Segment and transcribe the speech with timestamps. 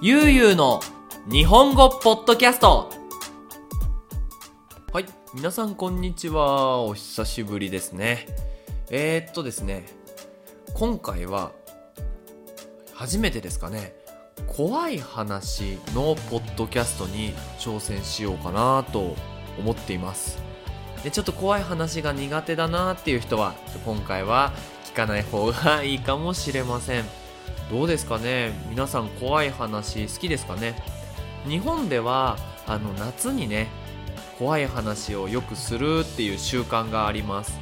[0.00, 0.80] ゆうゆうの
[1.28, 2.88] 日本語ポッドキャスト。
[4.92, 6.82] はい皆さんこんにちは。
[6.82, 8.28] お久しぶりですね。
[8.90, 9.86] えー、っとですね
[10.74, 11.50] 今回は
[12.94, 13.92] 初めてですかね。
[14.46, 19.16] 怖い話のポッドキャストに挑戦しようかなと
[19.58, 20.38] 思っています。
[21.02, 23.52] でちょっと怖い話が苦手だなっていう人は
[23.84, 24.52] 今回は
[24.84, 27.27] 聞かない方がいいかもしれません。
[27.70, 28.52] どうですかね？
[28.70, 30.74] 皆さん怖い話好きですかね？
[31.46, 32.36] 日本では
[32.66, 33.68] あの夏にね
[34.38, 37.58] 怖い話をよくするっていう習慣があります。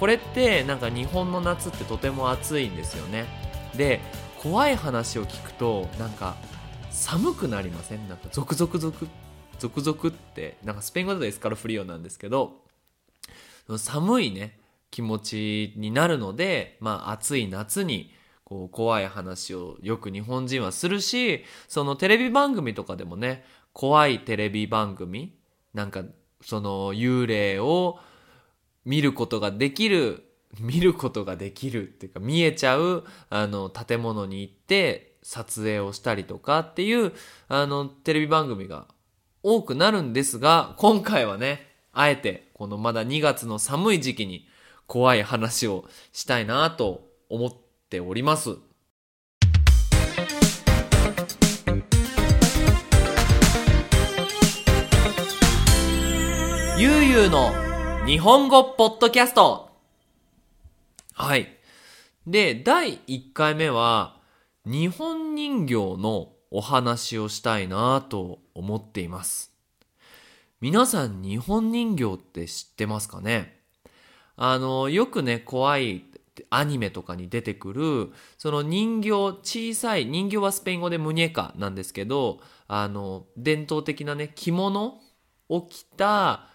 [0.00, 3.26] これってなんか日本の夏ってとても暑いんですよね。
[3.76, 4.00] で
[4.38, 6.36] 怖い話を聞くとなんか
[6.90, 8.08] 寒くなりません？
[8.08, 9.08] なんかゾクゾクゾク
[9.58, 12.60] ゾクゾクってなんかスペイン語だとエスカルフリオなんですけど
[13.78, 14.58] 寒いね
[14.90, 18.13] 気持ちになるのでまあ暑い夏に
[18.44, 25.34] こう怖い話をよく日本人はするしそのテレビ番組とかでもね怖いテレビ番組
[25.72, 26.04] なんか
[26.42, 27.98] その幽霊を
[28.84, 30.24] 見ることができる
[30.60, 37.12] 見ることができるっていうか見えちゃうあの建物に行って撮影をしたりとかっていう
[37.48, 38.86] あのテレビ番組が
[39.42, 44.46] 多くなるんですが今回はねあえてこのまだ2月の寒い時期に
[44.86, 48.56] 怖い話をしたいなと思ってております。
[56.76, 57.52] ゆうゆうの
[58.04, 59.70] 日本語ポッドキャスト。
[61.12, 61.48] はい。
[62.26, 64.16] で第1回目は
[64.64, 69.52] 日本人形のお話をしたいなと思っています。
[70.60, 73.60] 皆さん日本人形って知ってますかね？
[74.36, 76.04] あのよくね怖い
[76.50, 79.10] アニメとかに出てくるその人形
[79.42, 85.00] 小さい人形はスペイン語でムニエカなんですけどあの伝統的なね着物
[85.48, 86.48] を着た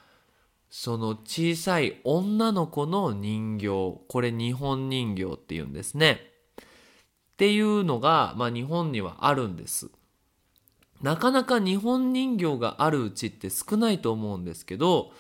[0.70, 3.68] その小さい女の子の人形
[4.08, 6.22] これ日本人形っていうんですね。
[6.62, 9.90] っていうのが、まあ、日本にはあるんです。
[11.02, 15.14] なかなか日本人形があるうちって少ないと思うんですけど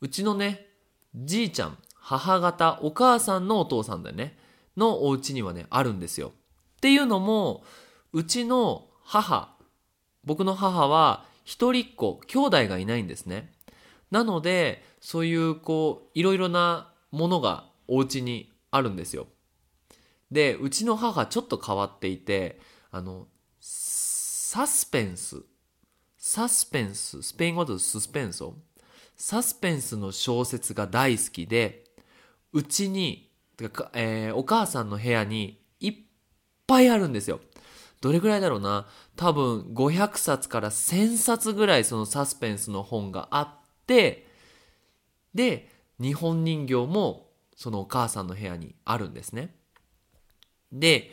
[0.00, 0.66] うちのね
[1.16, 1.78] じいちゃん
[2.08, 4.38] 母方お母さんのお父さんだよね。
[4.76, 6.28] のお家にはねあるんですよ。
[6.76, 7.64] っていうのも
[8.12, 9.56] うちの母
[10.22, 13.52] 僕の母は一人っ子兄弟がいないんですね。
[14.12, 19.26] なのでそういうこういろいろなものがお家にあるんですよ。
[20.30, 22.60] でうちの母ちょっと変わっていて
[22.92, 23.26] あの
[23.58, 25.42] サスペンス。
[26.16, 28.54] サスペンススペイン語でススペンソ
[29.16, 31.85] サスペンスの小説が大好きで
[32.52, 33.30] うちに、
[33.94, 35.94] えー、お母さんの部屋にいっ
[36.66, 37.40] ぱいあるんですよ。
[38.00, 38.86] どれぐらいだろうな？
[39.16, 43.48] 多分500冊から1000冊ぐらいそのサスペンスの本があっ
[43.86, 44.26] て
[45.34, 49.54] で日本人形もそのお母さんの部屋にあるんですね。
[50.72, 51.10] で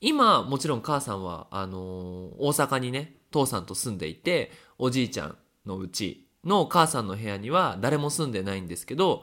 [0.00, 1.78] 今もちろん母さんはあのー、
[2.38, 9.22] 大阪にね父さんと住んでいておじいちゃんのうちの母さんの部屋には誰も住んでないんですけど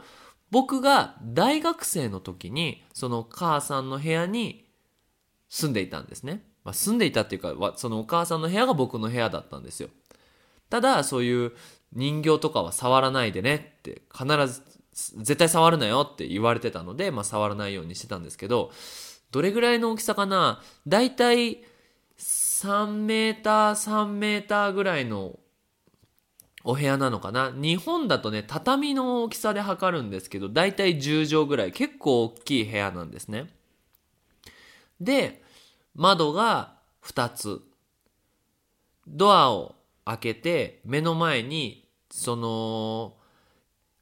[0.51, 4.65] 僕が大学生の時にその母さんの部屋に
[5.47, 9.89] 住んでいたんですね、まあ、住んでいたっていうかそのお母さんの部屋が僕の部屋だったんですよ。
[10.69, 11.53] ただそういう
[11.93, 14.61] 人形とかは触らないでねって必ず
[15.23, 18.71] 絶対触るなよって言われてたので、まあ、触らないようにしてたんですけど
[19.31, 20.61] どれぐらいの大きさかな？
[20.87, 21.63] だいたい
[22.17, 25.39] 3メーター3メーターぐらいの
[26.63, 27.51] お部屋なのかな？
[27.55, 31.71] 日本だとね畳の大きさで測るんですけどだいたい10畳ぐらい。
[31.71, 33.49] 結構大きい部屋なんですね。
[34.99, 35.41] で
[35.95, 36.75] 窓が
[37.05, 37.61] 2つ。
[39.07, 39.75] ドアを
[40.05, 43.15] 開けて目の前にその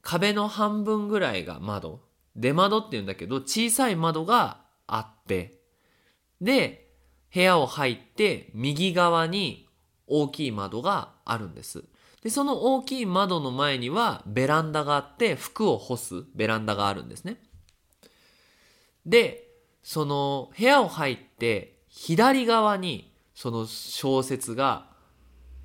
[0.01, 2.01] 壁の半分ぐらいが窓。
[2.35, 5.59] 出窓っていうんだけど小さい窓があって。
[6.41, 6.91] で
[7.33, 9.67] 部屋を入って右側に
[10.07, 11.83] 大きい窓があるんです。
[12.23, 17.37] で、その大きい窓の前にはベランダがあって服を干すベランダがあるんですね。
[19.05, 19.47] で、
[19.83, 24.89] その部屋を入って左側にその小説が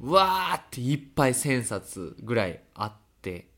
[0.00, 3.48] わーっていっぱい千冊ぐらいあって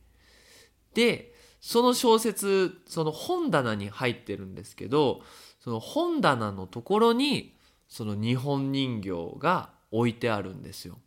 [0.94, 5.23] でその小説その本棚に入ってるんですけど
[5.61, 7.56] その本棚のところに
[7.88, 10.99] その日本人形が置いてあるんですよ。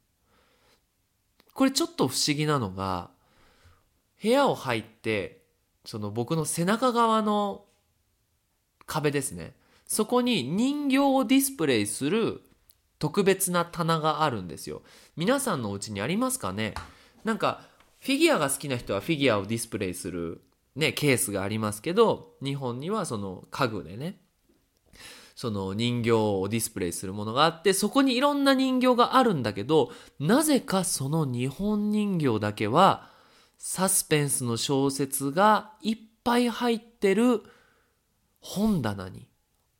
[1.58, 3.10] これちょっと不思議なのが
[4.22, 5.42] 部屋を入って
[5.86, 7.66] その僕の背中側の
[8.86, 9.56] 壁ですね。
[9.88, 12.42] そこに人形をディスプレイする
[13.00, 14.84] 特別な棚があるんですよ。
[15.16, 16.76] 皆さんのお家にありますかね？
[17.24, 17.64] なんか、
[18.02, 20.42] フィギュアが好きな人はフィギュアをディスプレイする、
[20.76, 24.20] ね、ケースがありますけど、日本にはその家具でね、
[25.38, 33.12] その人形をディスプレイするものがあって、そこにいろんな人形があるんだけど、なぜかその日本人形だけは、
[33.60, 37.44] サスペンスの小説がいっぱい入ってる
[38.40, 39.28] 本棚に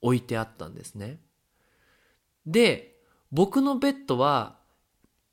[0.02, 1.20] 置いてあったんですね。
[2.46, 3.00] で、
[3.32, 4.60] 僕のベッドは、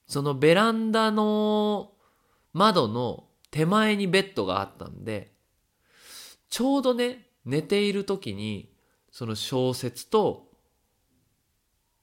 [0.07, 1.93] そのベランダの
[2.55, 5.35] 窓の手前にベッドがあったんで、
[6.49, 8.74] ちょうどね、寝ている時に、
[9.15, 10.49] その小説と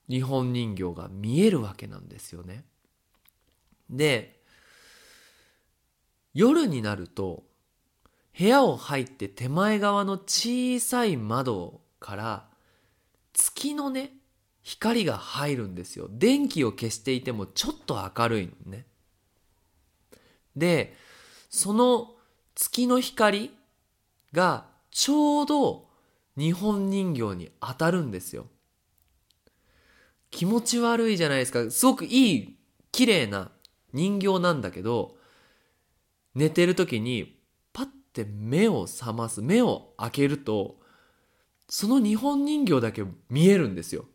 [0.07, 2.63] 日本人形が見えるわけなんですよね。
[3.89, 4.39] で、
[6.33, 7.43] 夜になると、
[8.39, 12.47] 部屋を入って手前側の小さい窓から
[13.33, 14.13] 月のね、
[14.61, 16.07] 光が入るんですよ。
[16.09, 18.85] 電気を消していてもちょっと明るいのね。
[20.55, 20.95] で、
[21.49, 22.15] その
[22.55, 23.51] 月の光
[24.31, 25.90] がちょうど
[26.37, 28.47] 日本人形に当たるんですよ。
[30.29, 31.69] 気持ち悪いじゃないですか。
[31.69, 32.57] すごくいい、
[32.91, 33.51] 綺麗な
[33.93, 35.17] 人形なんだけど、
[36.33, 37.37] 寝てる時に
[37.73, 40.79] パッて目を覚ます、目を開けると、
[41.67, 44.05] その日本人形だけ見えるんですよ。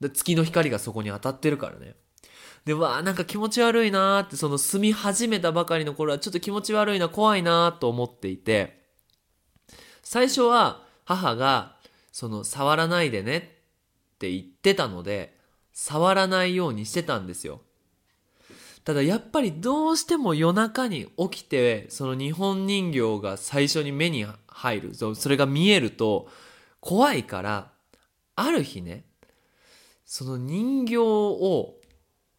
[0.00, 1.96] で月の光がそこに当たってるからね。
[2.64, 8.87] で、わあ、なんか気持ち悪いなーって、その住み始めたばかりの頃はちょっと気持ち悪いな、怖いなーと思っていて、
[10.10, 11.76] 最初は母が、
[12.12, 13.40] その、触らないでねっ
[14.18, 15.36] て言ってたので、
[15.74, 17.60] 触らないようにしてたんですよ。
[18.84, 26.26] ただやっぱりどうしても夜中に起きて、その日本人形が最初に目に入る、それが見えると
[26.80, 27.70] 怖いから、
[28.34, 29.04] ある日ね、
[30.06, 31.74] その人形を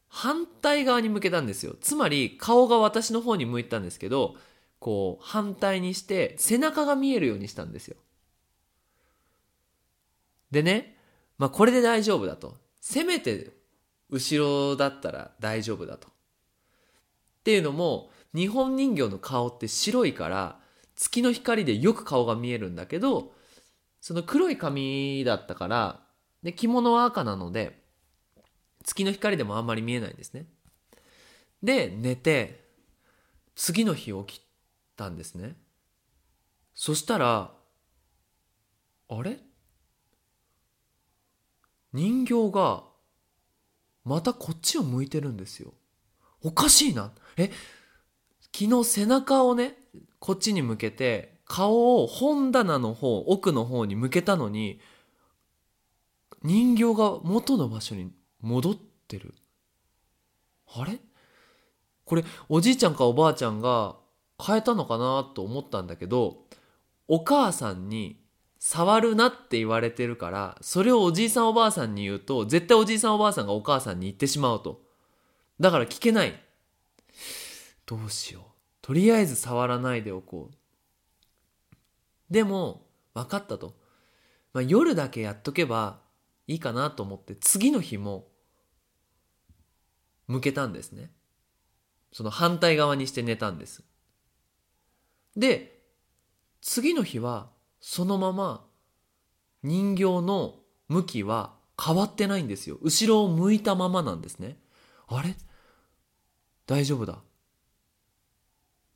[0.07, 1.75] 反対側に向けたんですよ。
[1.79, 4.37] つまり顔が私の方に向いたんですけど、
[4.79, 7.97] こう反対にして背中が見えるようにしたんですよ。
[10.51, 10.97] でね、
[11.37, 12.57] まあこれで大丈夫だと。
[12.81, 13.51] せめて
[14.09, 16.07] 後ろだったら大丈夫だと。
[16.07, 16.11] っ
[17.43, 20.59] ていうのも、日本人形の顔って白いから、
[20.95, 23.33] 月の光でよく顔が見えるんだけど、
[24.01, 26.01] その黒い髪だったから、
[26.43, 27.81] で、着物は赤なので、
[28.83, 30.45] 月の光でもあんまり見えないんですね。
[31.61, 32.65] で、寝て、
[33.55, 34.41] 次の日起き
[34.99, 35.55] たんですね。
[36.75, 37.53] そしたら、
[39.07, 39.39] あれ？
[41.93, 42.83] 人形が、
[44.03, 45.73] またこっちを向いてるんですよ。
[46.43, 47.11] おかしいな。
[47.37, 47.49] え、
[48.53, 49.77] 昨日背中をね、
[50.19, 54.81] こっちに向けて、顔を本棚の方、奥の方に向けたのに、
[56.43, 58.11] 人形が元の場所に
[58.41, 58.75] 戻っ
[59.07, 59.33] てる。
[60.67, 60.99] あれ？
[62.05, 63.95] これ、おじいちゃんかおばあちゃんが
[64.41, 66.45] 変えたのかなと思ったんだけど、
[67.07, 68.21] お母さんに
[68.59, 74.81] 触るなって言われてるから、それをおじいさんおばあさんに言うと、絶対おじいさんおばあさんがお母さんに言ってしまうと。
[75.59, 76.39] だから聞けない。
[77.85, 78.43] どうしよう。
[78.81, 80.55] とりあえず触らないでおこう。
[82.29, 83.75] でも、分かったと。
[84.53, 85.99] まあ、夜だけやっとけば
[86.47, 88.27] いいかなと思って、次の日も
[90.27, 91.11] 向けたんですね。
[92.11, 93.83] その反対側にして寝たんです。
[95.35, 95.81] で、
[96.61, 98.65] 次の日はそのまま
[99.63, 102.77] 人形の向きは変わってないんですよ。
[102.81, 104.57] 後ろを向いたままなんですね。
[105.07, 105.35] あれ？
[106.65, 107.19] 大丈夫だ。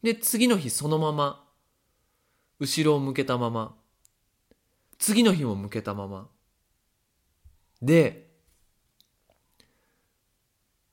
[0.02, 1.48] で、次の日そのまま、
[2.60, 3.76] 後ろを向けたまま、
[5.00, 6.30] 次の日も向けたまま。
[7.82, 8.30] で、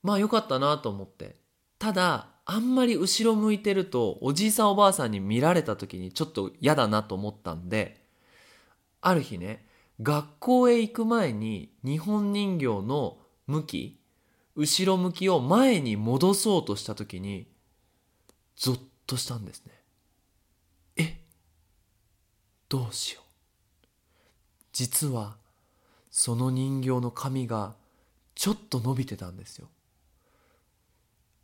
[0.03, 1.37] まあよかったなと思って。
[1.79, 8.01] ただ、あんまり後ろ向いてると、おじいさんおばあさんに見られた時にちょっと嫌だなと思ったんで、
[9.01, 9.67] ある日ね、
[10.03, 14.01] 学校へ行く前に日本人形の向き、
[14.57, 17.47] 後ろ向きを前に戻そうとした時に、
[18.57, 19.73] ゾッとしたんですね。
[20.97, 21.21] え
[22.69, 23.25] どうしよう。
[24.73, 25.37] 実は、
[26.11, 27.75] その人形の髪が
[28.35, 29.69] ちょっと伸びてたんですよ。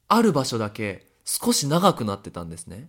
[0.08, 2.88] ある場所だけ少し長くなってたんですね。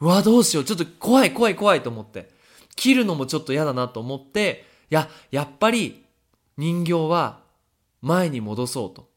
[0.00, 0.64] うわ、どうしよう。
[0.64, 2.30] ちょっと怖い怖い怖いと思って。
[2.76, 6.04] 切るのもちょっと嫌だなと思って、いや、やっぱり
[6.56, 7.40] 人形は
[8.00, 9.08] 前に戻そうと。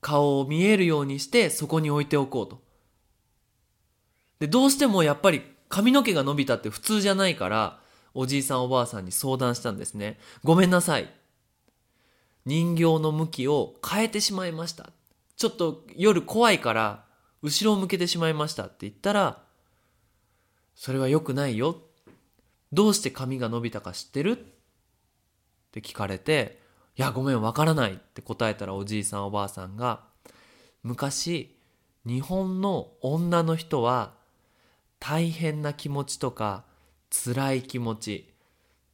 [0.00, 2.62] 顔を見えるようにしてそこに置いておこうと。
[4.40, 7.80] で、どうしてもやっぱり髪の毛が伸びたって普通じゃないから、
[8.14, 10.18] おじいさんおばあさんに相談したんですね。
[10.42, 11.12] ごめんなさい。
[12.44, 14.90] 人形の向きを変えてしまいました。
[15.36, 17.04] ちょっと夜怖いから
[17.42, 19.42] 後ろを向けてしまいましたって言ったら、
[20.74, 21.76] それは良くないよ。
[22.72, 24.32] どうして髪が伸びたか知ってる？
[24.32, 24.36] っ
[25.72, 26.60] て聞かれて、
[26.96, 30.00] いや、ごめん、わからないって答えたらおじいさんおばあさんが、
[30.82, 31.56] 昔、
[32.04, 34.14] 日本の女の人は
[34.98, 36.64] 大変な気持ちとか
[37.10, 38.28] 辛い気持ち、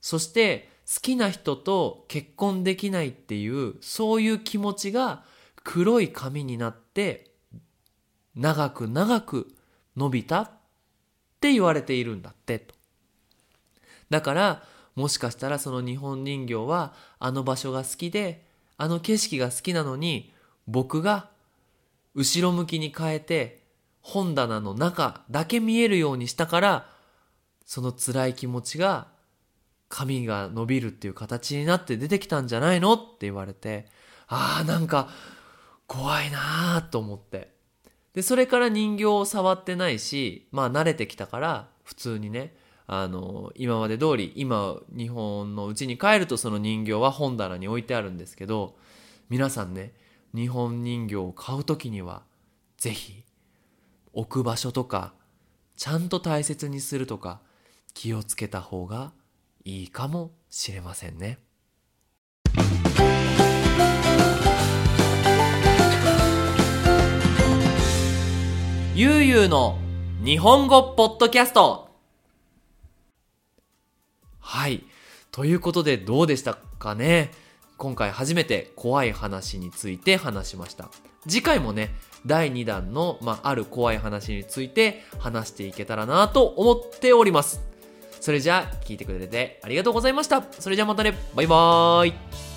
[0.00, 5.22] そして好きな人と結婚できないっていうそういう気持ちが
[5.62, 7.30] 黒い髪になって
[8.34, 9.54] 長く長く
[9.96, 10.50] 伸びたっ
[11.40, 12.74] て言われているんだってと。
[14.08, 14.62] だから
[14.94, 18.46] もしかしたらその日本人形はあの場所が好きで
[18.78, 20.32] あの景色が好きなのに
[20.66, 21.28] 僕が
[22.14, 23.62] 後ろ向きに変えて
[24.00, 26.86] 本棚の中だけ見えるようにしたから
[27.66, 29.17] その辛い気持ちが
[29.88, 33.86] 髪が伸びるっていう形になって出てきたんじゃないのって言われて
[34.26, 35.08] ああなんか
[35.86, 37.56] 怖いなーと思って。
[38.14, 42.54] でそれから人形を触ってないしまあ慣れてきたから普通にね
[42.86, 48.76] あの今まで通り今日本のうちに帰るとその人形は本棚に置いてあるんですけど
[49.28, 49.92] 皆さんね
[50.34, 52.22] 日本人形を買う時には
[52.76, 53.24] ぜひ
[54.14, 55.12] 置く場所とか
[55.76, 57.40] ちゃんと大切にするとか
[57.94, 59.12] 気をつけた方が
[59.68, 61.40] いいかもしれませんね。
[68.94, 69.78] ゆうゆうの
[70.24, 71.90] 日本語ポッドキャスト
[74.40, 74.84] はい。
[75.30, 77.30] ということでどうでしたかね？
[77.76, 80.88] 今回初めて怖い話について話しました。
[81.28, 81.94] 次回もね、
[82.24, 87.68] 第2弾の、まあ、ある怖い話について話していけたらなと思っております。
[88.20, 90.42] それじゃあ、聞いてくれてありがとうございました。
[90.50, 92.47] それじゃあまたね、バイバーイ。